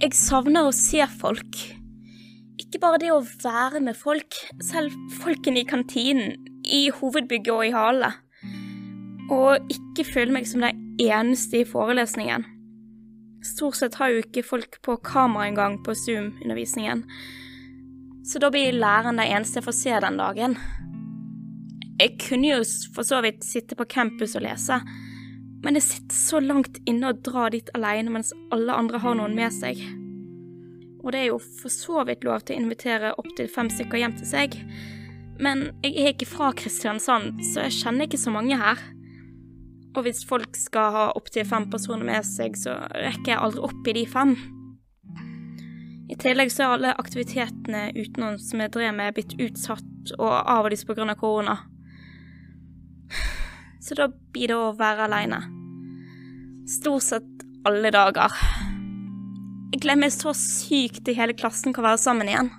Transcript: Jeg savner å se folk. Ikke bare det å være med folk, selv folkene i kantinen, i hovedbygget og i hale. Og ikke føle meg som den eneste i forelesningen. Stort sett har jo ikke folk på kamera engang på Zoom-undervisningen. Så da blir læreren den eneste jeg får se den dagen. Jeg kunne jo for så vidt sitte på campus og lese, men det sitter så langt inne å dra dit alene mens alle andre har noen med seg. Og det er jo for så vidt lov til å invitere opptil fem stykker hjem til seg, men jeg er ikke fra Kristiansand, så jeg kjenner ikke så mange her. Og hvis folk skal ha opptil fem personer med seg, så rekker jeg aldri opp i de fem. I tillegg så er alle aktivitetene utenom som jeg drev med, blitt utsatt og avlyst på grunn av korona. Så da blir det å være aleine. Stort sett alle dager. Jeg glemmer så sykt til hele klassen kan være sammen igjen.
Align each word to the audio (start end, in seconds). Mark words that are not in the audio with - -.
Jeg 0.00 0.14
savner 0.16 0.64
å 0.64 0.72
se 0.72 1.04
folk. 1.20 1.58
Ikke 2.56 2.78
bare 2.80 3.00
det 3.02 3.10
å 3.12 3.18
være 3.20 3.82
med 3.84 3.98
folk, 4.00 4.32
selv 4.64 4.94
folkene 5.20 5.60
i 5.60 5.66
kantinen, 5.68 6.38
i 6.64 6.86
hovedbygget 6.94 7.50
og 7.52 7.66
i 7.66 7.74
hale. 7.74 8.08
Og 9.28 9.68
ikke 9.68 10.06
føle 10.08 10.32
meg 10.32 10.48
som 10.48 10.64
den 10.64 10.80
eneste 11.04 11.60
i 11.60 11.68
forelesningen. 11.68 12.46
Stort 13.44 13.76
sett 13.76 13.98
har 14.00 14.14
jo 14.14 14.24
ikke 14.24 14.46
folk 14.46 14.80
på 14.88 14.96
kamera 15.04 15.50
engang 15.50 15.76
på 15.84 15.92
Zoom-undervisningen. 15.92 17.04
Så 18.24 18.40
da 18.40 18.48
blir 18.52 18.72
læreren 18.72 19.20
den 19.20 19.36
eneste 19.36 19.60
jeg 19.60 19.68
får 19.68 19.78
se 19.82 20.00
den 20.06 20.16
dagen. 20.16 20.56
Jeg 22.00 22.16
kunne 22.24 22.54
jo 22.54 22.64
for 22.96 23.04
så 23.04 23.20
vidt 23.20 23.44
sitte 23.44 23.76
på 23.76 23.84
campus 23.84 24.32
og 24.40 24.48
lese, 24.48 24.80
men 25.64 25.76
det 25.76 25.82
sitter 25.84 26.16
så 26.16 26.40
langt 26.40 26.80
inne 26.88 27.10
å 27.10 27.16
dra 27.16 27.48
dit 27.52 27.68
alene 27.76 28.12
mens 28.14 28.32
alle 28.54 28.76
andre 28.76 29.00
har 29.02 29.18
noen 29.18 29.36
med 29.36 29.52
seg. 29.52 29.80
Og 31.00 31.12
det 31.12 31.20
er 31.22 31.28
jo 31.30 31.40
for 31.40 31.72
så 31.72 32.04
vidt 32.08 32.24
lov 32.24 32.44
til 32.44 32.56
å 32.56 32.62
invitere 32.64 33.14
opptil 33.20 33.48
fem 33.52 33.70
stykker 33.72 34.00
hjem 34.00 34.16
til 34.18 34.28
seg, 34.28 34.56
men 35.40 35.70
jeg 35.80 35.96
er 35.96 36.12
ikke 36.12 36.28
fra 36.28 36.50
Kristiansand, 36.56 37.40
så 37.52 37.64
jeg 37.64 37.78
kjenner 37.78 38.08
ikke 38.08 38.20
så 38.20 38.32
mange 38.34 38.58
her. 38.60 38.80
Og 39.96 40.04
hvis 40.04 40.22
folk 40.28 40.54
skal 40.58 40.92
ha 40.94 41.04
opptil 41.16 41.46
fem 41.48 41.66
personer 41.72 42.04
med 42.06 42.26
seg, 42.28 42.58
så 42.60 42.76
rekker 42.92 43.32
jeg 43.32 43.40
aldri 43.40 43.64
opp 43.70 43.88
i 43.88 43.94
de 43.96 44.04
fem. 44.08 44.34
I 46.10 46.18
tillegg 46.20 46.52
så 46.52 46.66
er 46.66 46.74
alle 46.74 46.92
aktivitetene 46.98 47.88
utenom 47.96 48.36
som 48.42 48.60
jeg 48.62 48.72
drev 48.74 48.92
med, 48.98 49.14
blitt 49.16 49.36
utsatt 49.40 50.14
og 50.18 50.30
avlyst 50.30 50.86
på 50.88 50.96
grunn 50.98 51.12
av 51.12 51.18
korona. 51.20 51.56
Så 53.90 53.96
da 53.98 54.04
blir 54.06 54.52
det 54.52 54.54
å 54.54 54.68
være 54.78 55.08
aleine. 55.08 55.40
Stort 56.70 57.02
sett 57.02 57.40
alle 57.66 57.90
dager. 57.90 58.30
Jeg 59.72 59.80
glemmer 59.82 60.12
så 60.14 60.30
sykt 60.38 61.00
til 61.08 61.16
hele 61.18 61.34
klassen 61.34 61.74
kan 61.74 61.82
være 61.88 61.98
sammen 61.98 62.30
igjen. 62.30 62.52